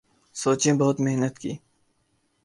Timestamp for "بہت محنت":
0.73-1.39